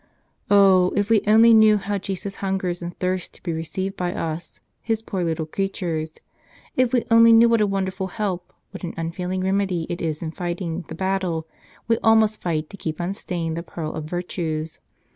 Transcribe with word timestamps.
Oh, 0.49 0.91
if 0.95 1.11
we 1.11 1.21
only 1.27 1.53
knew 1.53 1.77
how 1.77 1.99
Jesus 1.99 2.37
hungers 2.37 2.81
and 2.81 2.97
thirsts 2.97 3.29
to 3.37 3.43
be 3.43 3.53
received 3.53 3.95
by 3.97 4.15
us, 4.15 4.59
His 4.81 5.03
poor 5.03 5.23
little 5.23 5.45
creatures! 5.45 6.13
If 6.75 6.91
we 6.91 7.05
only 7.11 7.31
knew 7.31 7.47
what 7.47 7.61
a 7.61 7.67
wonderful 7.67 8.07
help, 8.07 8.51
what 8.71 8.83
an 8.83 8.95
unfailing 8.97 9.41
remedy 9.41 9.85
it 9.91 10.01
is 10.01 10.23
in 10.23 10.31
fighting 10.31 10.85
the 10.87 10.95
battle 10.95 11.45
we 11.87 11.99
all 11.99 12.15
must 12.15 12.41
fight 12.41 12.67
to 12.71 12.77
keep 12.77 12.99
unstained 12.99 13.55
the 13.55 13.61
pearl 13.61 13.93
of 13.93 14.05
virtues. 14.05 14.79